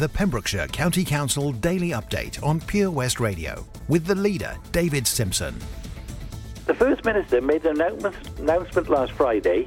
[0.00, 5.54] the Pembrokeshire County Council Daily Update on Pure West Radio with the leader, David Simpson.
[6.64, 7.82] The First Minister made an
[8.38, 9.66] announcement last Friday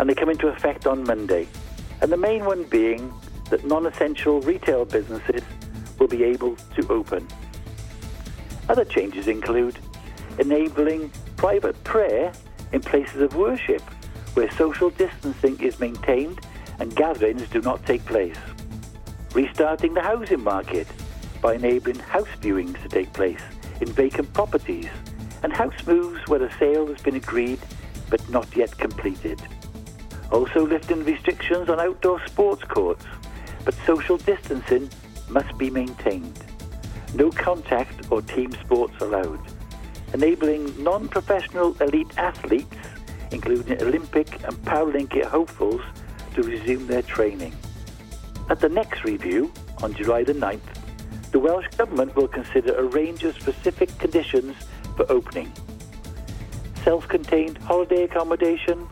[0.00, 1.46] and they come into effect on Monday.
[2.00, 3.14] And the main one being
[3.50, 5.42] that non essential retail businesses
[6.00, 7.24] will be able to open.
[8.68, 9.78] Other changes include
[10.40, 12.32] enabling private prayer
[12.72, 13.82] in places of worship
[14.34, 16.40] where social distancing is maintained
[16.80, 18.36] and gatherings do not take place.
[19.36, 20.86] Restarting the housing market
[21.42, 23.42] by enabling house viewings to take place
[23.82, 24.88] in vacant properties
[25.42, 27.58] and house moves where a sale has been agreed
[28.08, 29.38] but not yet completed.
[30.32, 33.04] Also lifting restrictions on outdoor sports courts,
[33.66, 34.88] but social distancing
[35.28, 36.42] must be maintained.
[37.12, 39.40] No contact or team sports allowed.
[40.14, 42.74] Enabling non-professional elite athletes,
[43.32, 45.82] including Olympic and Paralympic hopefuls,
[46.32, 47.52] to resume their training.
[48.48, 49.52] At the next review,
[49.82, 50.60] on July the 9th,
[51.32, 54.54] the Welsh Government will consider a range of specific conditions
[54.96, 55.52] for opening.
[56.84, 58.86] Self-contained holiday accommodation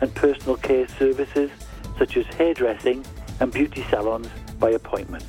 [0.00, 1.48] and personal care services
[1.96, 3.04] such as hairdressing
[3.38, 4.26] and beauty salons
[4.58, 5.26] by appointment.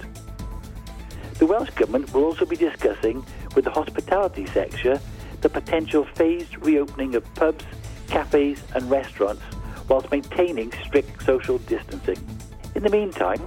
[1.35, 4.99] The Welsh Government will also be discussing with the hospitality sector
[5.41, 7.65] the potential phased reopening of pubs,
[8.07, 9.43] cafes and restaurants
[9.87, 12.17] whilst maintaining strict social distancing.
[12.79, 13.41] In the meantime,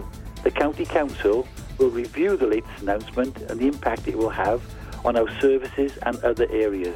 [0.44, 4.61] the County Council will review the latest announcement and the impact it will have
[5.06, 6.94] on our services and other areas.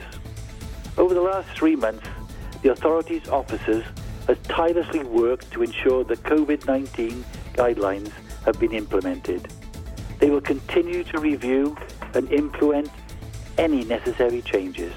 [0.98, 2.06] Over the last three months,
[2.61, 3.87] the authorities' officers
[4.27, 7.23] have tirelessly worked to ensure the COVID-19
[7.55, 8.11] guidelines
[8.45, 9.48] have been implemented.
[10.19, 11.75] They will continue to review
[12.12, 12.91] and implement
[13.56, 14.93] any necessary changes.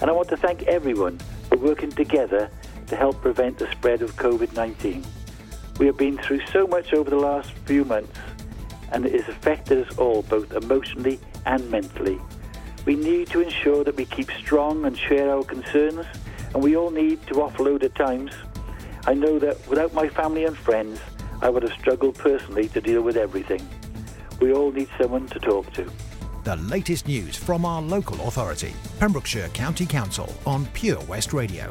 [0.00, 2.48] And I want to thank everyone for working together
[2.86, 5.04] to help prevent the spread of COVID 19.
[5.78, 8.18] We have been through so much over the last few months,
[8.92, 12.20] and it has affected us all both emotionally and mentally.
[12.84, 16.06] We need to ensure that we keep strong and share our concerns,
[16.54, 18.32] and we all need to offload at times.
[19.06, 21.00] I know that without my family and friends,
[21.40, 23.66] I would have struggled personally to deal with everything.
[24.40, 25.90] We all need someone to talk to.
[26.44, 31.70] The latest news from our local authority, Pembrokeshire County Council on Pure West Radio.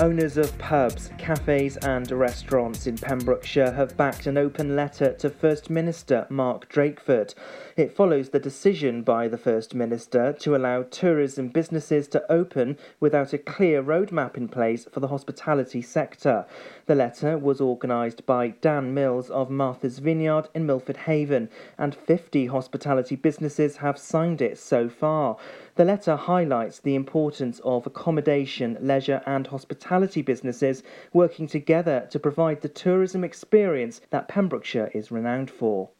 [0.00, 5.70] Owners of pubs, cafes, and restaurants in Pembrokeshire have backed an open letter to First
[5.70, 7.34] Minister Mark Drakeford.
[7.76, 13.32] It follows the decision by the First Minister to allow tourism businesses to open without
[13.32, 16.46] a clear roadmap in place for the hospitality sector.
[16.86, 22.46] The letter was organised by Dan Mills of Martha's Vineyard in Milford Haven, and 50
[22.46, 25.38] hospitality businesses have signed it so far.
[25.78, 32.62] The letter highlights the importance of accommodation, leisure, and hospitality businesses working together to provide
[32.62, 35.90] the tourism experience that Pembrokeshire is renowned for.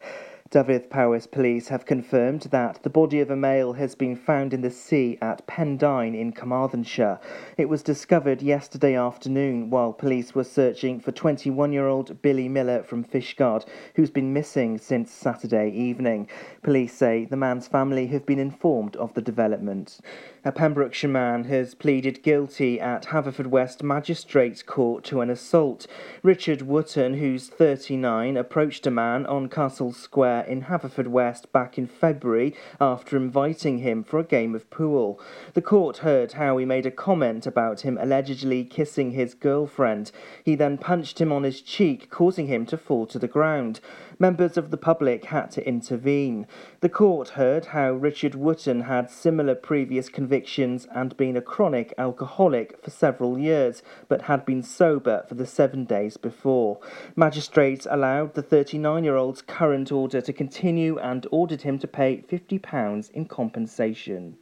[0.50, 4.62] Dyfed Powys Police have confirmed that the body of a male has been found in
[4.62, 7.20] the sea at Pendine in Carmarthenshire.
[7.58, 12.82] It was discovered yesterday afternoon while police were searching for 21 year old Billy Miller
[12.82, 13.66] from Fishguard,
[13.96, 16.30] who's been missing since Saturday evening.
[16.62, 20.00] Police say the man's family have been informed of the development.
[20.46, 25.86] A Pembrokeshire man has pleaded guilty at Haverfordwest Magistrates Court to an assault.
[26.22, 31.88] Richard Wotton, who's 39, approached a man on Castle Square Uh, in Haverfordwest back in
[31.88, 35.20] February after inviting him for a game of pool.
[35.54, 40.12] The court heard how he made a comment about him allegedly kissing his girlfriend.
[40.44, 43.80] He then punched him on his cheek, causing him to fall to the ground.
[44.20, 46.48] Members of the public had to intervene.
[46.80, 52.82] The court heard how Richard Wotton had similar previous convictions and been a chronic alcoholic
[52.82, 56.80] for several years, but had been sober for the seven days before.
[57.14, 62.24] Magistrates allowed the 39 year old's current order to continue and ordered him to pay
[62.28, 64.36] £50 in compensation.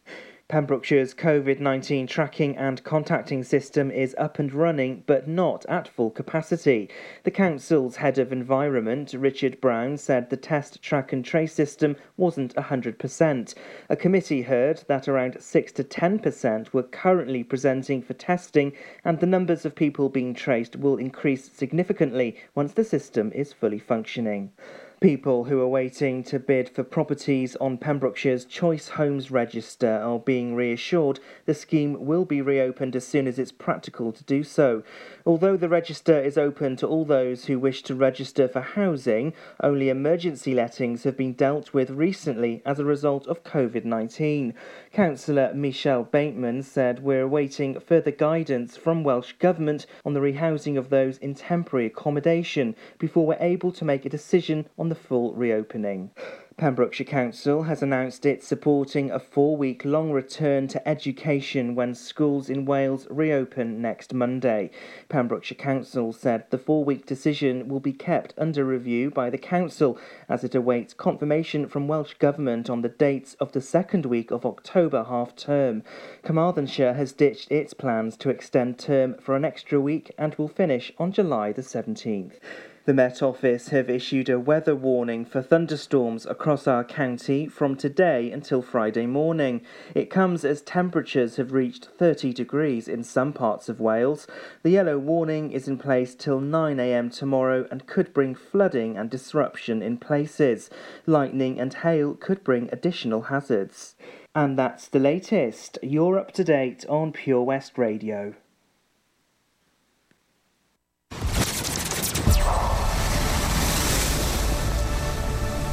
[0.49, 6.09] Pembrokeshire's COVID 19 tracking and contacting system is up and running, but not at full
[6.09, 6.89] capacity.
[7.25, 12.55] The Council's head of environment, Richard Brown, said the test, track, and trace system wasn't
[12.55, 13.55] 100%.
[13.91, 18.73] A committee heard that around 6 to 10% were currently presenting for testing,
[19.05, 23.81] and the numbers of people being traced will increase significantly once the system is fully
[23.81, 24.53] functioning.
[25.01, 30.55] People who are waiting to bid for properties on Pembrokeshire's Choice Homes Register are being
[30.55, 34.83] reassured the scheme will be reopened as soon as it's practical to do so.
[35.27, 39.91] Although the register is open to all those who wish to register for housing, only
[39.91, 44.55] emergency lettings have been dealt with recently as a result of COVID 19.
[44.97, 50.89] Councillor Michelle Bateman said we're awaiting further guidance from Welsh Government on the rehousing of
[50.89, 56.13] those in temporary accommodation before we're able to make a decision on the full reopening.
[56.59, 62.49] Pembrokeshire Council has announced it's supporting a four week long return to education when schools
[62.49, 64.71] in Wales reopen next Monday.
[65.11, 69.99] Pembrokeshire Council said the four week decision will be kept under review by the Council
[70.31, 74.47] as it awaits confirmation from Welsh Government on the dates of the second week of
[74.47, 75.83] October half term.
[76.23, 80.91] Carmarthenshire has ditched its plans to extend term for an extra week and will finish
[80.97, 82.41] on July the 17th.
[82.87, 88.31] The Met Office have issued a weather warning for thunderstorms across our county from today
[88.31, 89.63] until Friday morning.
[89.93, 94.29] It comes as temperatures have reached 30 degrees in some parts of Wales.
[94.63, 99.83] The yellow warning is in place till 9am tomorrow and could bring flooding and disruption
[99.83, 100.71] in places.
[101.07, 103.97] Lightning and hail could bring additional hazards.
[104.33, 105.77] And that's the latest.
[105.83, 108.37] You're up to date on Pure West Radio.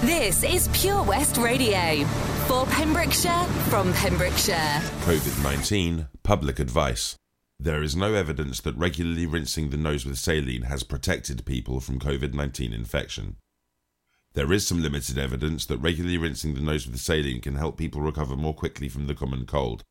[0.05, 2.03] This is Pure West Radio
[2.47, 4.81] for Pembrokeshire from Pembrokeshire.
[5.05, 7.15] COVID 19 Public Advice.
[7.57, 12.01] There is no evidence that regularly rinsing the nose with saline has protected people from
[12.01, 13.37] COVID 19 infection.
[14.33, 18.01] There is some limited evidence that regularly rinsing the nose with saline can help people
[18.01, 19.85] recover more quickly from the common cold.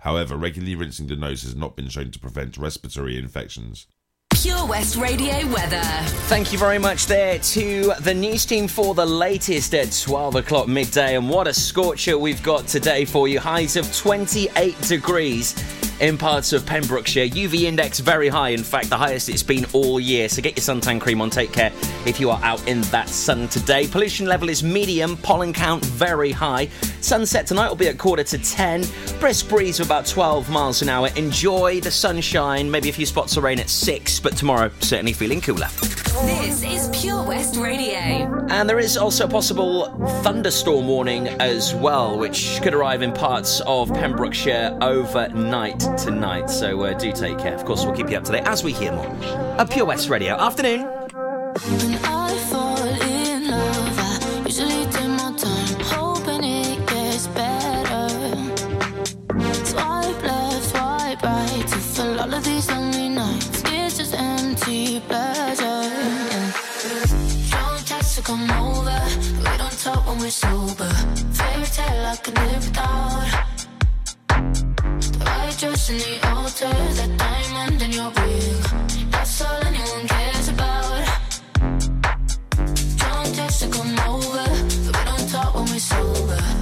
[0.00, 3.86] However, regularly rinsing the nose has not been shown to prevent respiratory infections.
[4.34, 5.82] Pure West Radio weather.
[6.28, 10.68] Thank you very much there to the news team for the latest at 12 o'clock
[10.68, 11.16] midday.
[11.16, 13.38] And what a scorcher we've got today for you.
[13.40, 15.54] Highs of 28 degrees
[16.02, 17.28] in parts of Pembrokeshire.
[17.28, 20.28] UV index very high, in fact, the highest it's been all year.
[20.28, 21.72] So get your suntan cream on, take care
[22.04, 23.86] if you are out in that sun today.
[23.86, 26.66] Pollution level is medium, pollen count very high.
[27.00, 28.84] Sunset tonight will be at quarter to 10.
[29.20, 31.08] Brisk breeze of about 12 miles an hour.
[31.14, 35.40] Enjoy the sunshine, maybe a few spots of rain at 6, but tomorrow certainly feeling
[35.40, 35.68] cooler.
[36.24, 38.46] This is Pure West Radio.
[38.48, 39.86] And there is also a possible
[40.22, 46.48] thunderstorm warning as well, which could arrive in parts of Pembrokeshire overnight tonight.
[46.48, 47.54] So uh, do take care.
[47.54, 49.06] Of course, we'll keep you up to date as we hear more.
[49.58, 50.88] A Pure West Radio afternoon.
[70.22, 70.88] We're sober.
[71.32, 73.56] Fairy tale I could live without.
[74.28, 79.10] The white dress in the altar, that diamond in your ring.
[79.10, 81.04] That's all anyone cares about.
[83.02, 84.46] Don't text to come over,
[84.84, 86.61] but we don't talk when we're sober.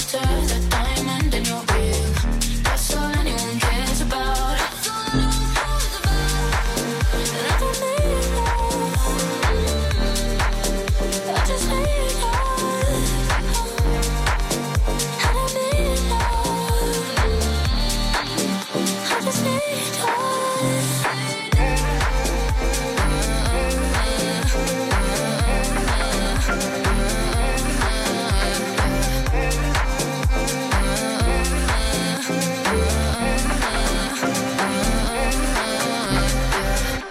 [0.00, 0.99] In the altar,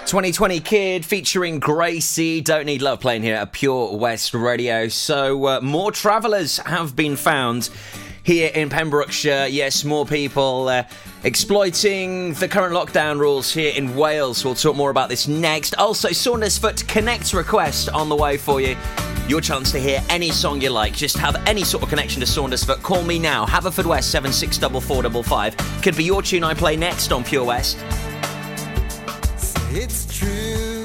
[0.10, 2.44] 220 Kid featuring Gracey.
[2.44, 4.88] Don't need love playing here at Pure West Radio.
[4.88, 7.70] So, uh, more travellers have been found
[8.24, 9.46] here in Pembrokeshire.
[9.46, 10.86] Yes, more people uh,
[11.24, 14.44] exploiting the current lockdown rules here in Wales.
[14.44, 15.76] We'll talk more about this next.
[15.76, 18.76] Also, Saundersfoot Connect request on the way for you.
[19.28, 20.94] Your chance to hear any song you like.
[20.94, 22.82] Just have any sort of connection to Saundersfoot.
[22.82, 23.46] Call me now.
[23.46, 25.84] Haverfordwest 764455.
[25.84, 27.78] Could be your tune I play next on Pure West.
[29.72, 30.79] It's true,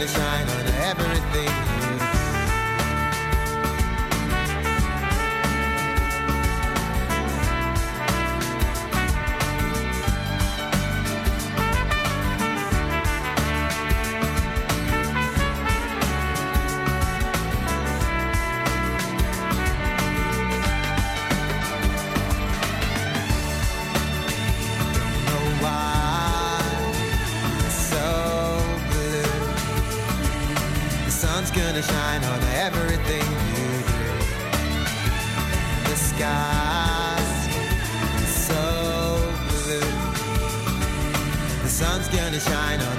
[0.00, 0.49] gonna shine
[42.40, 42.89] shine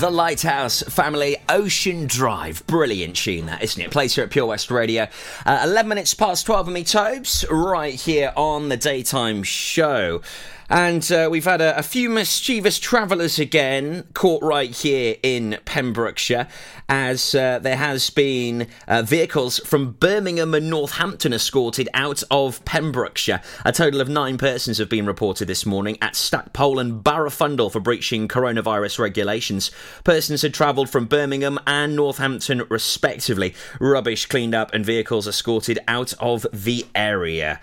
[0.00, 2.66] The Lighthouse Family Ocean Drive.
[2.66, 3.90] Brilliant tune, that, isn't it?
[3.90, 5.08] Plays here at Pure West Radio.
[5.44, 10.22] Uh, 11 minutes past 12 of me, Tobes, right here on the daytime show.
[10.70, 16.46] And uh, we've had a, a, few mischievous travellers again caught right here in Pembrokeshire,
[16.88, 23.40] as uh, there has been uh, vehicles from Birmingham and Northampton escorted out of Pembrokeshire.
[23.64, 27.80] A total of nine persons have been reported this morning at Stackpole and Barafundle for
[27.80, 29.72] breaching coronavirus regulations.
[30.04, 33.56] Persons had travelled from Birmingham and Northampton respectively.
[33.80, 37.60] Rubbish cleaned up and vehicles escorted out of the area.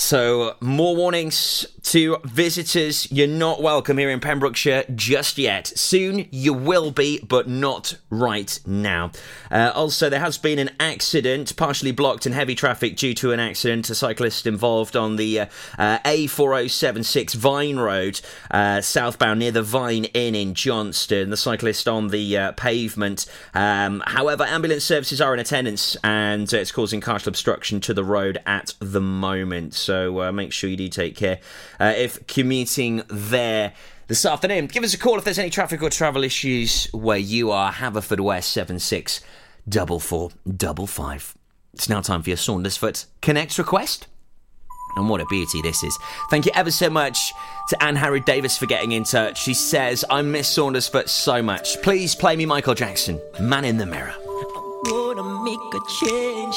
[0.00, 3.10] So, more warnings to visitors.
[3.10, 5.66] You're not welcome here in Pembrokeshire just yet.
[5.66, 9.10] Soon you will be, but not right now.
[9.50, 13.40] Uh, also, there has been an accident, partially blocked in heavy traffic due to an
[13.40, 13.90] accident.
[13.90, 18.20] A cyclist involved on the uh, uh, A4076 Vine Road,
[18.52, 21.30] uh, southbound near the Vine Inn in Johnston.
[21.30, 23.26] The cyclist on the uh, pavement.
[23.52, 28.38] Um, however, ambulance services are in attendance and it's causing partial obstruction to the road
[28.46, 31.40] at the moment so uh, make sure you do take care
[31.80, 33.72] uh, if commuting there
[34.06, 34.66] this afternoon.
[34.66, 37.72] Give us a call if there's any traffic or travel issues where you are.
[39.66, 41.34] Double four double five.
[41.72, 44.08] It's now time for your Saundersfoot Connect request.
[44.96, 45.96] And what a beauty this is.
[46.28, 47.32] Thank you ever so much
[47.70, 49.42] to Anne Harry Davis for getting in touch.
[49.42, 51.80] She says, I miss Saundersfoot so much.
[51.80, 54.14] Please play me Michael Jackson, Man in the Mirror.
[54.18, 56.56] I'm gonna make a change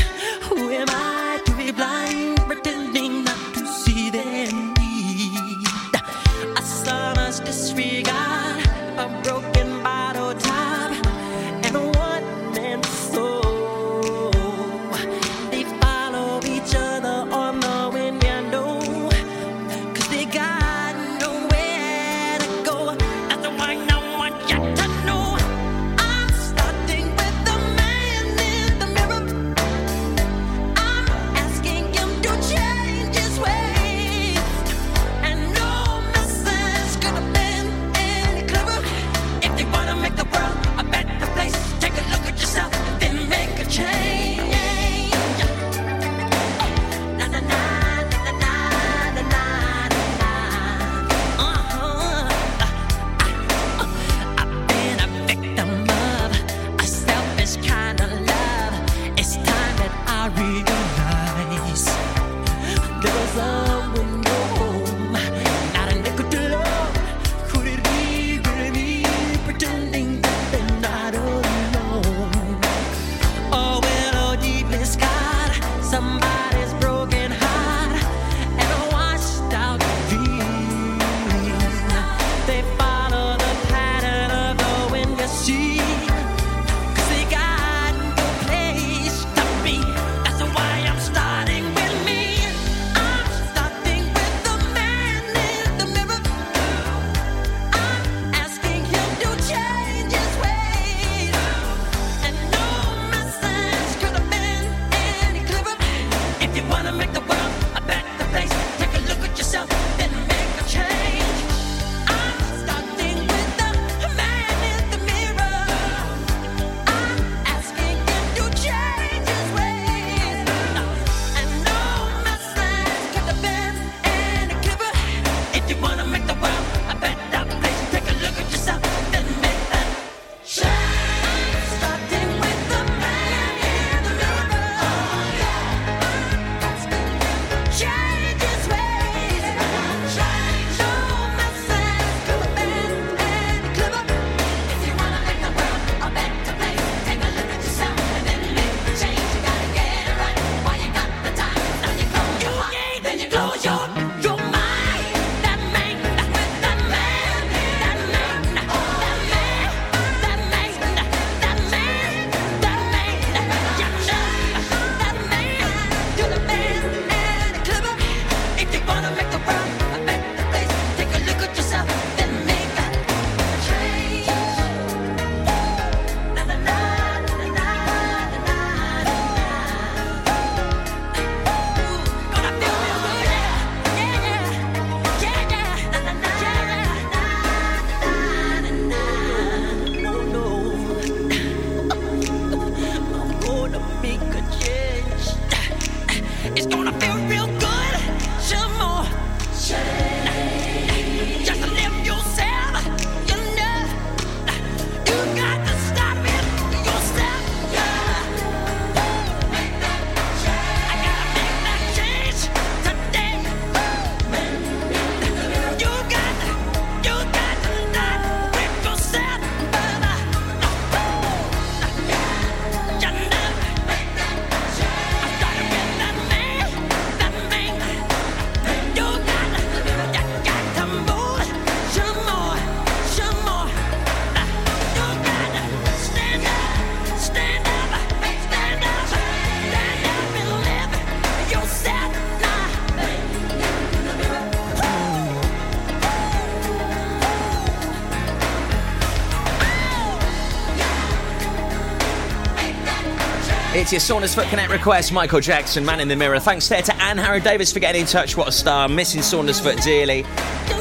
[253.93, 255.11] It's your Saundersfoot Connect request.
[255.11, 256.39] Michael Jackson, Man in the Mirror.
[256.39, 258.37] Thanks there to Anne Harry Davis for getting in touch.
[258.37, 258.87] What a star.
[258.87, 260.23] Missing Saundersfoot dearly.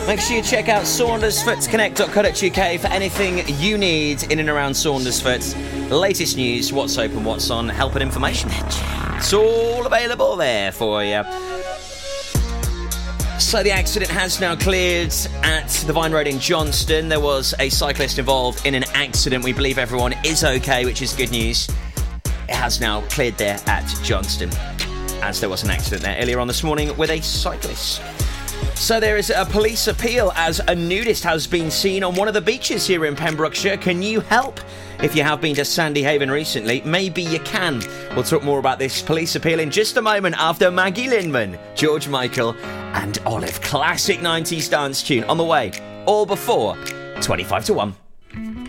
[0.07, 5.90] Make sure you check out saundersfootconnect.co.uk for anything you need in and around Saundersfoot.
[5.90, 8.49] Latest news, what's open, what's on, help and information.
[8.53, 11.25] It's all available there for you.
[13.40, 17.09] So the accident has now cleared at the Vine Road in Johnston.
[17.09, 19.42] There was a cyclist involved in an accident.
[19.42, 21.68] We believe everyone is okay, which is good news.
[22.61, 24.51] Has now cleared there at Johnston,
[25.23, 28.03] as there was an accident there earlier on this morning with a cyclist.
[28.75, 32.35] So there is a police appeal as a nudist has been seen on one of
[32.35, 33.79] the beaches here in Pembrokeshire.
[33.79, 34.61] Can you help?
[35.03, 37.83] If you have been to Sandy Haven recently, maybe you can.
[38.14, 42.09] We'll talk more about this police appeal in just a moment after Maggie Lindemann, George
[42.09, 42.55] Michael,
[42.92, 43.59] and Olive.
[43.62, 45.73] Classic 90s dance tune on the way.
[46.05, 46.77] All before
[47.23, 47.96] 25 to 1.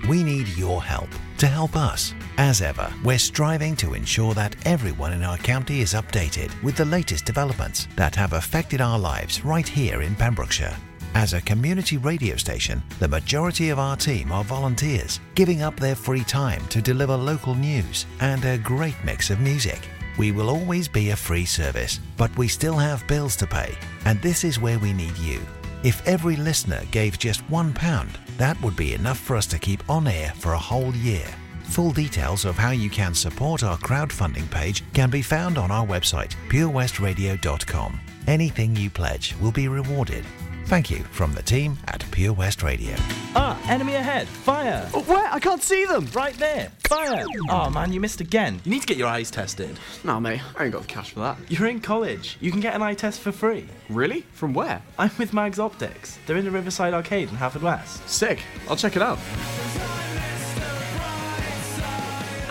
[0.07, 2.13] We need your help to help us.
[2.37, 6.85] As ever, we're striving to ensure that everyone in our county is updated with the
[6.85, 10.75] latest developments that have affected our lives right here in Pembrokeshire.
[11.13, 15.95] As a community radio station, the majority of our team are volunteers, giving up their
[15.95, 19.89] free time to deliver local news and a great mix of music.
[20.17, 24.21] We will always be a free service, but we still have bills to pay, and
[24.21, 25.41] this is where we need you.
[25.83, 30.07] If every listener gave just £1, that would be enough for us to keep on
[30.07, 31.27] air for a whole year.
[31.71, 35.87] Full details of how you can support our crowdfunding page can be found on our
[35.87, 37.97] website, purewestradio.com.
[38.27, 40.25] Anything you pledge will be rewarded.
[40.65, 42.93] Thank you from the team at Pure West Radio.
[43.35, 44.27] Ah, enemy ahead.
[44.27, 44.85] Fire.
[44.93, 45.31] Oh, where?
[45.31, 46.07] I can't see them.
[46.13, 46.73] Right there.
[46.79, 47.25] Fire.
[47.49, 48.59] Oh, man, you missed again.
[48.65, 49.79] You need to get your eyes tested.
[50.03, 51.37] Nah, mate, I ain't got the cash for that.
[51.47, 52.35] You're in college.
[52.41, 53.65] You can get an eye test for free.
[53.87, 54.25] Really?
[54.33, 54.81] From where?
[54.99, 56.19] I'm with Mags Optics.
[56.25, 58.05] They're in the Riverside Arcade in Haverfordwest.
[58.09, 58.43] Sick.
[58.69, 59.19] I'll check it out.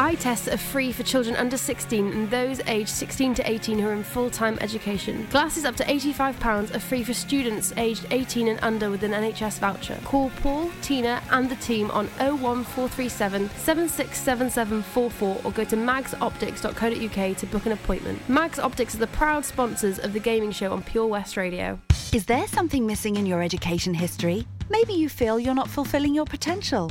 [0.01, 3.87] Eye tests are free for children under 16 and those aged 16 to 18 who
[3.87, 5.27] are in full time education.
[5.31, 9.59] Glasses up to £85 are free for students aged 18 and under with an NHS
[9.59, 9.99] voucher.
[10.07, 17.67] Call Paul, Tina, and the team on 01437 767744 or go to magsoptics.co.uk to book
[17.67, 18.27] an appointment.
[18.27, 21.79] Mags Optics are the proud sponsors of the gaming show on Pure West Radio.
[22.15, 24.47] Is there something missing in your education history?
[24.71, 26.91] Maybe you feel you're not fulfilling your potential.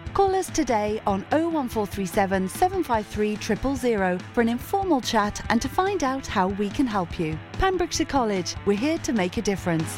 [0.13, 6.27] Call us today on 01437 753 000 for an informal chat and to find out
[6.27, 7.37] how we can help you.
[7.53, 9.95] Pembrokeshire College, we're here to make a difference.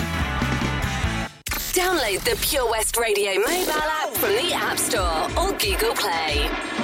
[1.74, 6.83] Download the Pure West Radio mobile app from the App Store or Google Play.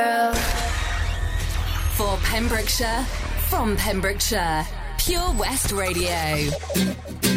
[0.00, 0.34] Girl.
[1.96, 3.04] For Pembrokeshire,
[3.48, 4.66] from Pembrokeshire,
[4.98, 7.29] Pure West Radio.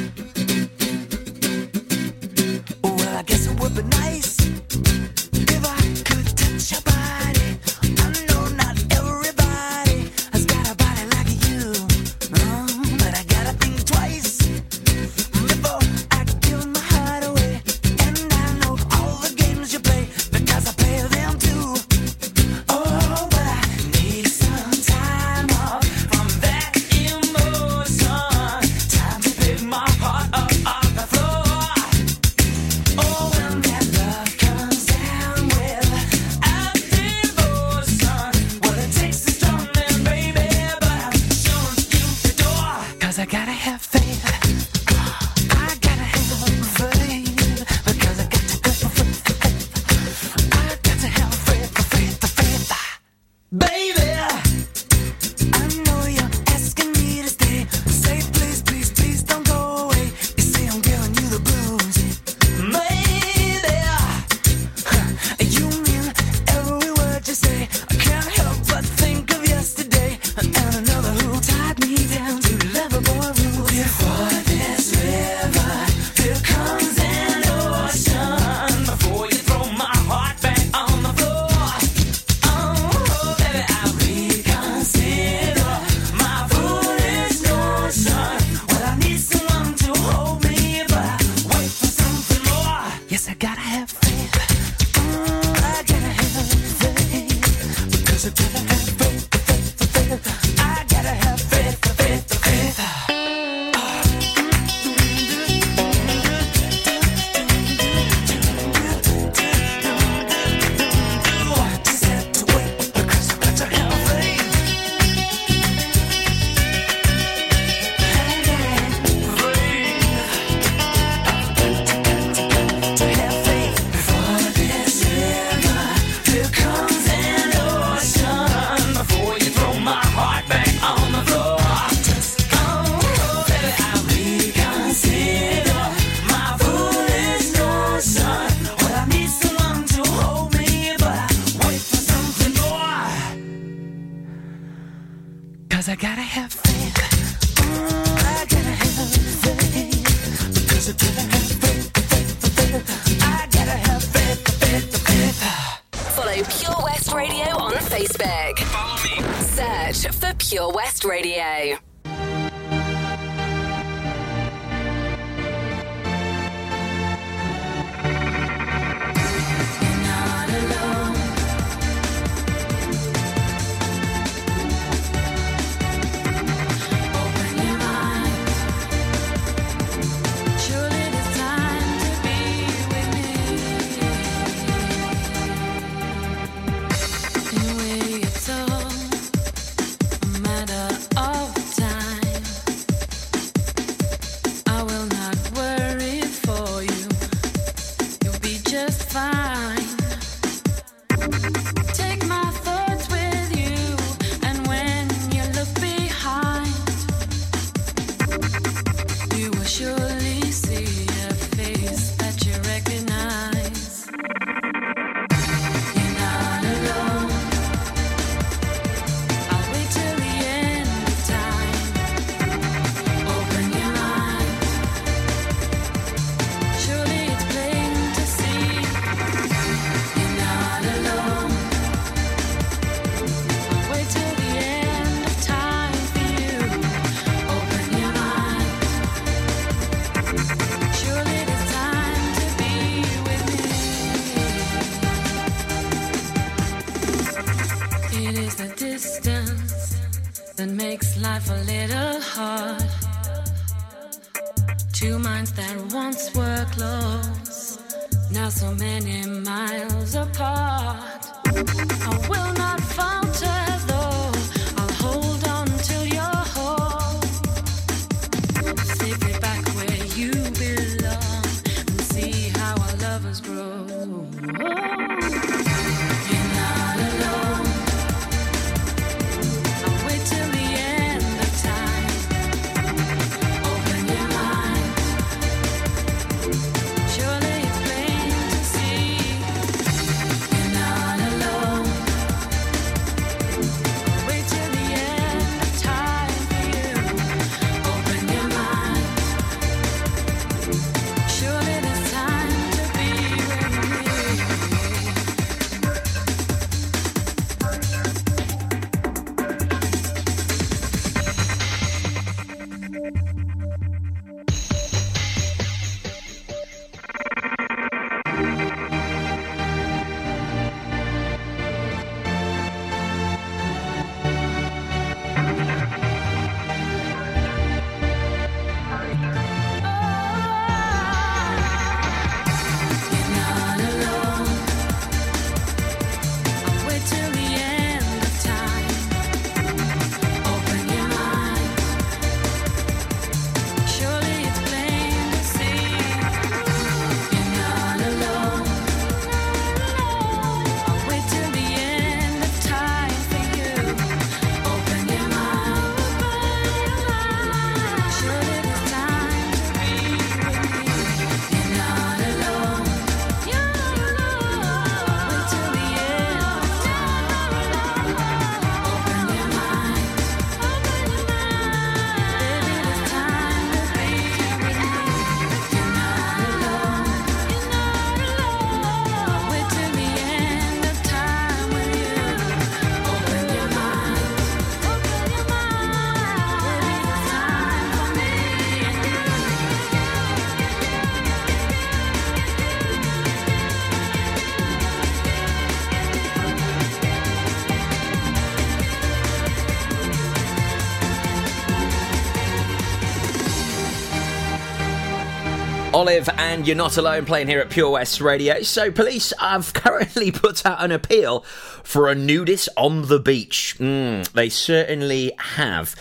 [406.03, 408.61] Olive and You're Not Alone playing here at Pure West Radio.
[408.63, 411.45] So, police have currently put out an appeal
[411.81, 413.77] for a nudist on the beach.
[413.79, 415.95] Mm, they certainly have.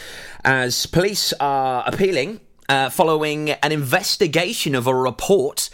[0.44, 5.70] As police are appealing uh, following an investigation of a report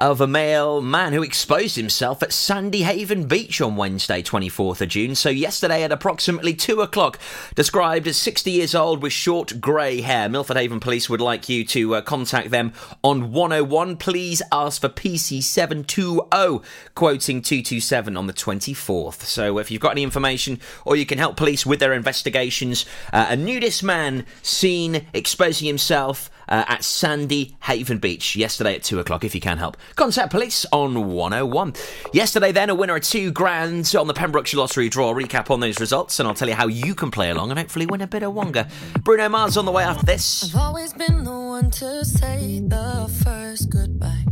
[0.00, 4.88] of a male man who exposed himself at Sandy Haven Beach on Wednesday, 24th of
[4.88, 5.14] June.
[5.14, 7.18] So, yesterday at approximately 2 o'clock,
[7.54, 10.28] described as 60 years old with short grey hair.
[10.30, 12.72] Milford Haven Police would like you to uh, contact them
[13.04, 13.98] on 101.
[13.98, 19.20] Please ask for PC720, quoting 227 on the 24th.
[19.22, 23.26] So, if you've got any information or you can help police with their investigations, uh,
[23.28, 29.24] a nudist man seen exposing himself uh, at Sandy Haven Beach yesterday at 2 o'clock,
[29.24, 29.76] if you can help.
[29.96, 31.74] Contact police on 101.
[32.12, 35.12] Yesterday, then, a winner of two grand on the Pembrokeshire Lottery draw.
[35.12, 37.86] Recap on those results, and I'll tell you how you can play along and hopefully
[37.86, 38.68] win a bit of Wonga.
[39.02, 40.54] Bruno Mars on the way after this.
[40.54, 44.24] I've always been the one to say the first goodbye.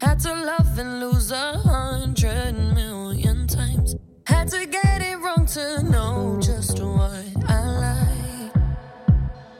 [0.00, 3.96] Had to love and lose a hundred million times.
[4.26, 8.54] Had to get it wrong to know just what I like.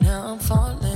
[0.00, 0.95] Now I'm falling.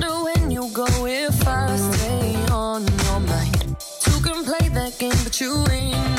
[0.00, 3.76] wonder when you go if I stay on your mind.
[4.00, 6.17] Two can play that game, but you win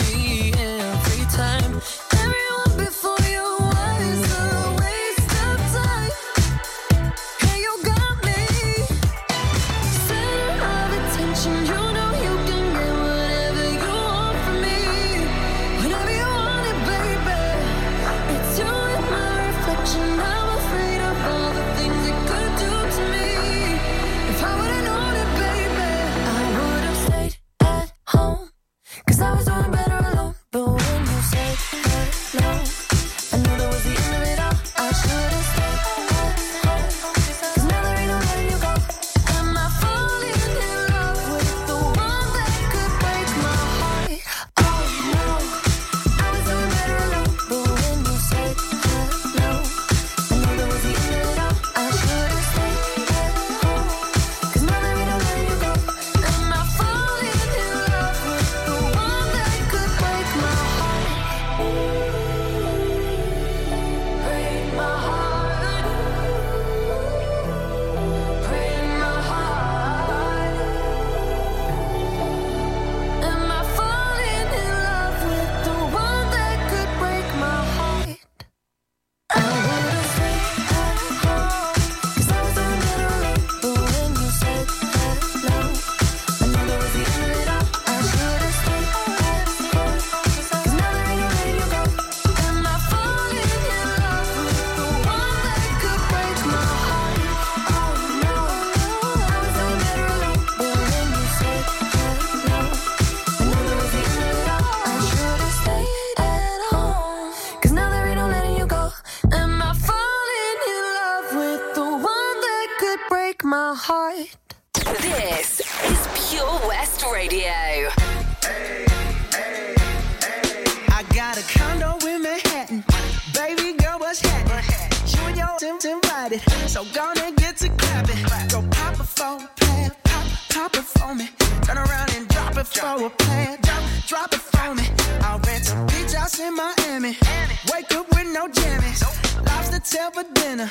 [139.45, 140.70] Lobster tail for dinner.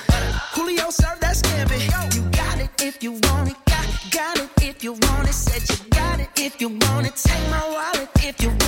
[0.55, 1.79] Julio served that scampi.
[2.14, 3.57] You got it if you want it.
[3.66, 5.35] Got, got it if you want it.
[5.35, 7.16] Said you got it if you want it.
[7.16, 8.68] Take my wallet if you want it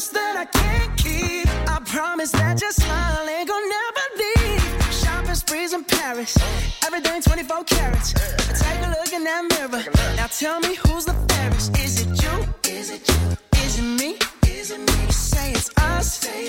[0.00, 1.46] promise that I can't keep.
[1.68, 4.94] I promise that your smile ain't gonna never leave.
[4.94, 6.38] Shopping sprees in Paris.
[6.86, 8.12] Everything 24 carats.
[8.14, 9.84] Take a look in that mirror.
[10.16, 11.76] Now tell me who's the fairest.
[11.78, 12.34] Is it you?
[12.72, 13.36] Is it you?
[13.64, 14.16] Is it me?
[14.46, 15.12] Is it me?
[15.12, 16.39] Say it's us.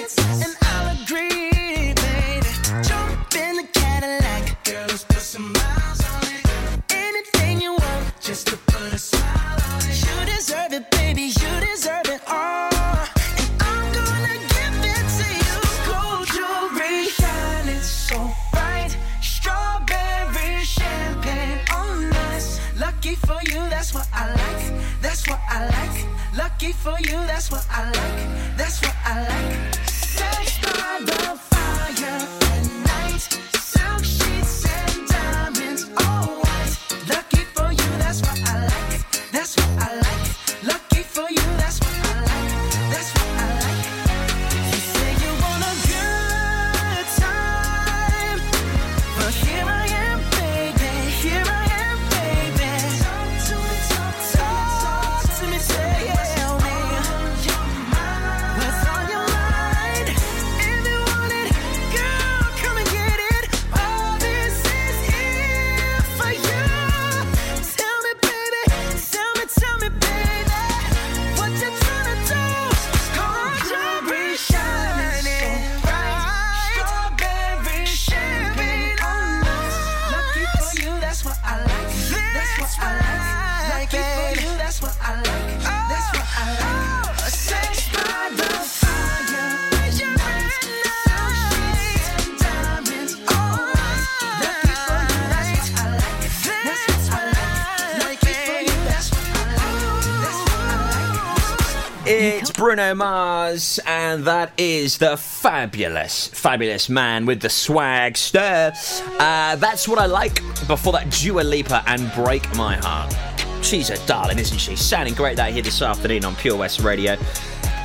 [102.96, 108.74] Mars, and that is the fabulous, fabulous man with the swag stir.
[109.20, 113.16] Uh, that's what I like before that Dua Lipa and Break My Heart.
[113.64, 114.76] She's a darling, isn't she?
[114.76, 117.16] Sounding great out here this afternoon on Pure West Radio.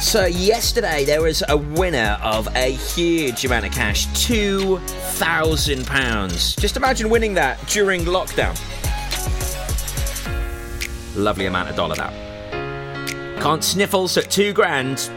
[0.00, 6.58] So, yesterday there was a winner of a huge amount of cash £2,000.
[6.58, 8.56] Just imagine winning that during lockdown.
[11.16, 12.25] Lovely amount of dollar that.
[13.46, 15.08] Can't sniffles at two grand.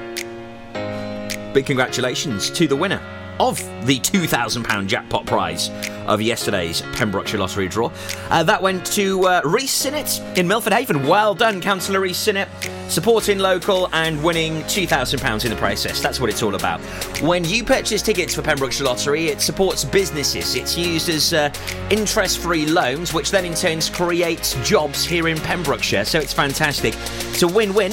[1.51, 3.01] Big congratulations to the winner
[3.39, 3.57] of
[3.87, 5.71] the £2,000 jackpot prize
[6.05, 7.91] of yesterday's Pembrokeshire Lottery draw.
[8.29, 11.07] Uh, that went to uh, Reese Sinnott in Milford Haven.
[11.07, 12.49] Well done, Councillor Reese Sinnott.
[12.89, 16.01] Supporting local and winning £2,000 in the process.
[16.01, 16.81] That's what it's all about.
[17.21, 20.55] When you purchase tickets for Pembrokeshire Lottery, it supports businesses.
[20.55, 21.53] It's used as uh,
[21.91, 26.03] interest free loans, which then in turn creates jobs here in Pembrokeshire.
[26.03, 26.95] So it's fantastic.
[26.95, 27.91] It's a win win.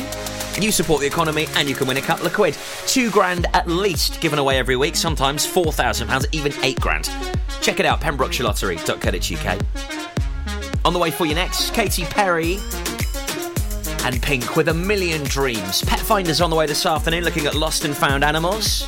[0.59, 2.57] You support the economy and you can win a couple of quid.
[2.87, 7.11] Two grand at least given away every week, sometimes £4,000, even eight grand.
[7.61, 10.87] Check it out, pembrokeshirelottery.co.uk.
[10.87, 12.57] On the way for you next, Katy Perry
[14.07, 15.83] and Pink with a million dreams.
[15.83, 18.87] Pet Finders on the way this afternoon looking at lost and found animals.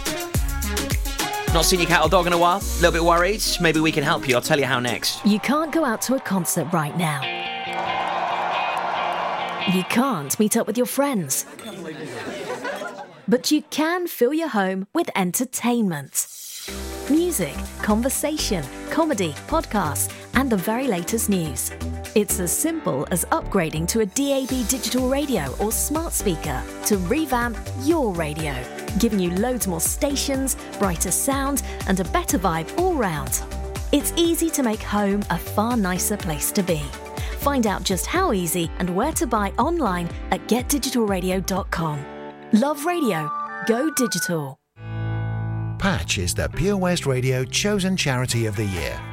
[1.52, 2.58] Not seen your cat or dog in a while?
[2.58, 3.42] A little bit worried?
[3.60, 4.36] Maybe we can help you.
[4.36, 5.24] I'll tell you how next.
[5.26, 7.20] You can't go out to a concert right now.
[9.74, 11.46] You can't meet up with your friends.
[13.26, 16.28] But you can fill your home with entertainment.
[17.10, 21.72] Music, conversation, comedy, podcasts, and the very latest news.
[22.14, 27.58] It's as simple as upgrading to a DAB digital radio or smart speaker to revamp
[27.82, 28.54] your radio,
[28.98, 33.42] giving you loads more stations, brighter sound, and a better vibe all round.
[33.92, 36.82] It's easy to make home a far nicer place to be.
[37.40, 42.04] Find out just how easy and where to buy online at getdigitalradio.com.
[42.52, 43.30] Love radio,
[43.66, 44.58] go digital.
[45.78, 49.00] Patch is the Pure West Radio chosen charity of the year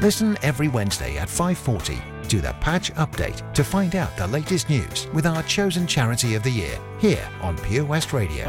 [0.00, 5.08] Listen every Wednesday at 5:40 to the Patch Update to find out the latest news
[5.12, 8.46] with our chosen charity of the year here on Pure West Radio.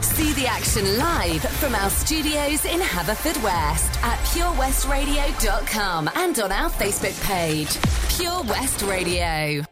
[0.00, 7.18] See the action live from our studios in Haverfordwest at purewestradio.com and on our Facebook
[7.24, 7.76] page,
[8.16, 9.64] Pure West Radio.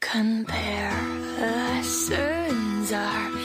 [0.00, 0.92] Compare
[1.40, 3.35] lessons are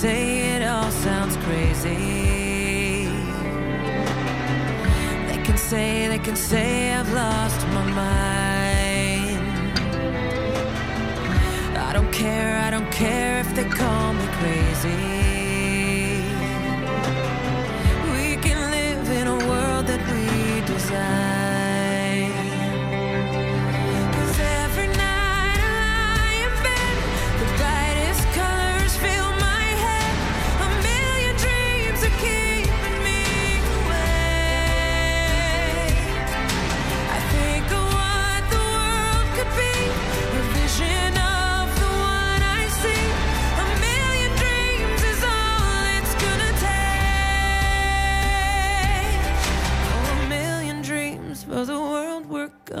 [0.00, 3.06] say it all sounds crazy.
[5.28, 9.78] They can say, they can say I've lost my mind.
[11.78, 15.33] I don't care, I don't care if they call me crazy.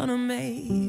[0.06, 0.83] gonna make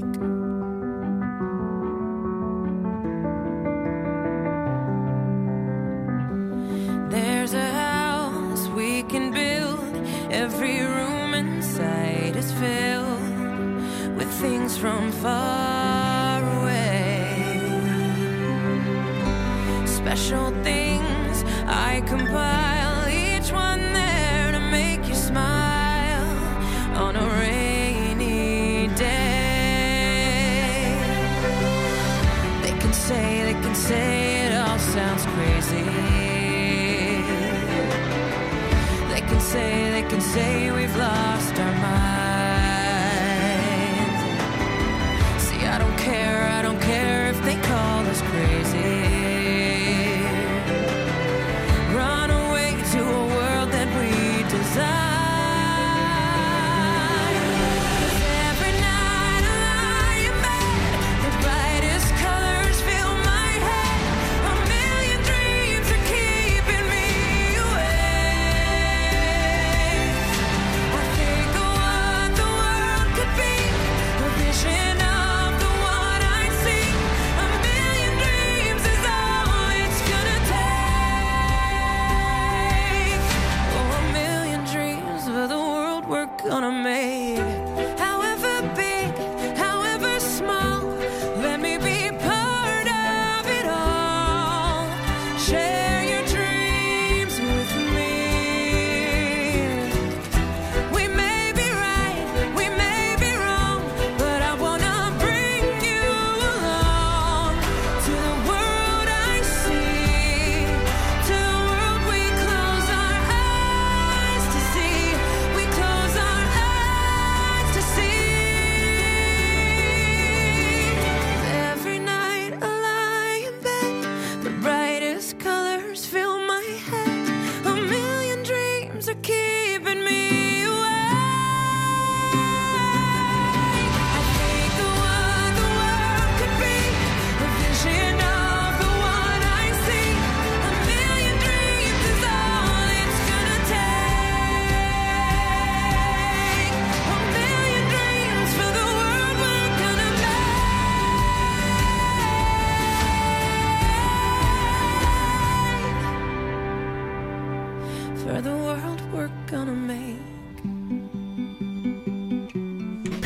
[35.46, 35.84] crazy.
[39.12, 40.95] They can say, they can say we've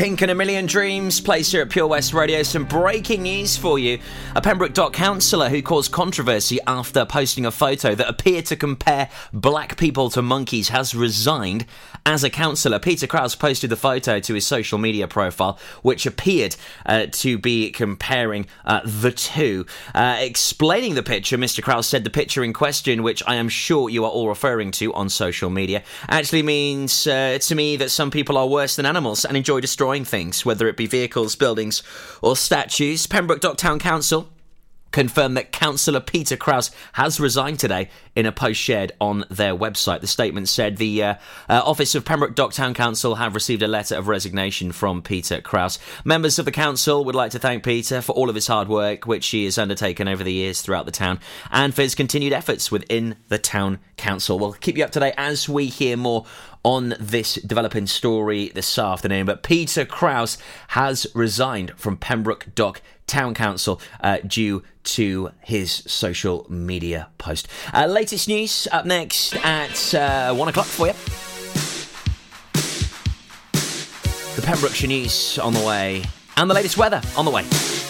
[0.10, 2.41] In and a Million Dreams, plays here at Pure West Radio.
[2.41, 3.99] Some breaking news for you.
[4.36, 9.07] A Pembroke Dock councillor who caused controversy after posting a photo that appeared to compare
[9.32, 11.68] black people to monkeys has resigned
[12.07, 12.80] as a councillor.
[12.80, 16.55] Peter Krause posted the photo to his social media profile, which appeared
[16.88, 19.68] uh, to be comparing uh, the two.
[19.93, 21.62] Uh, explaining the picture, Mr.
[21.62, 24.91] Krause said the picture in question, which I am sure you are all referring to
[24.93, 29.24] on social media, actually means uh, to me that some people are worse than animals
[29.24, 31.83] and enjoy destroying destroying things, whether it be vehicles, buildings,
[32.21, 33.07] or statues.
[33.07, 34.29] Pembroke Dock Town Council
[34.91, 40.01] confirmed that Councillor Peter Kraus has resigned today in a post shared on their website.
[40.01, 41.13] The statement said the uh,
[41.47, 45.41] uh, Office of Pembroke Dock Town Council have received a letter of resignation from Peter
[45.41, 45.77] Kraus.
[46.03, 49.05] Members of the council would like to thank Peter for all of his hard work,
[49.05, 51.19] which he has undertaken over the years throughout the town,
[51.51, 54.39] and for his continued efforts within the town council.
[54.39, 56.25] We'll keep you up to date as we hear more
[56.64, 59.26] on this developing story this afternoon.
[59.26, 60.38] But Peter Krause
[60.70, 67.47] has resigned from Pembroke Dock Town Council uh, due to his social media post.
[67.74, 70.93] Uh, latest news up next at uh, one o'clock for you.
[74.36, 76.03] The Pembrokeshire news on the way,
[76.38, 77.88] and the latest weather on the way.